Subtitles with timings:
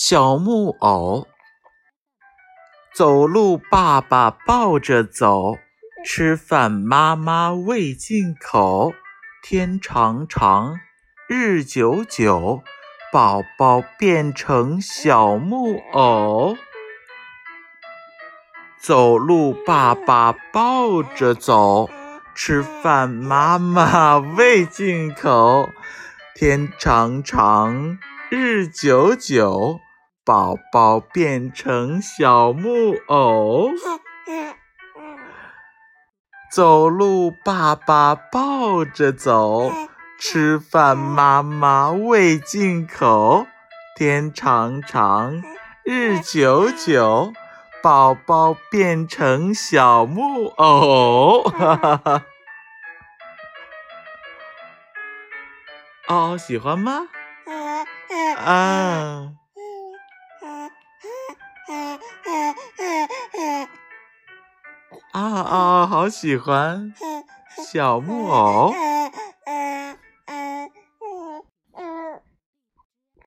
[0.00, 1.26] 小木偶，
[2.94, 5.58] 走路爸爸抱着走，
[6.04, 8.92] 吃饭妈妈喂进口。
[9.42, 10.78] 天长长，
[11.28, 12.62] 日久久，
[13.12, 16.56] 宝宝变成小木偶。
[18.80, 21.90] 走路爸爸抱着走，
[22.36, 25.68] 吃饭妈妈喂进口。
[26.36, 27.98] 天长长，
[28.30, 29.80] 日久久。
[30.28, 33.70] 宝宝变成小木偶，
[36.52, 39.72] 走路爸爸抱着走，
[40.20, 43.46] 吃饭妈妈喂进口。
[43.96, 45.42] 天长长，
[45.82, 47.32] 日久久，
[47.82, 51.44] 宝宝变成小木偶。
[51.44, 52.22] 哈哈哈！
[56.08, 57.08] 哦，喜欢吗？
[58.36, 59.37] 啊。
[65.12, 66.92] 啊啊，好喜欢
[67.72, 68.72] 小木偶。